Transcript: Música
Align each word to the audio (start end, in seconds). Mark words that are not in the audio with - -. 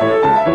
Música 0.00 0.53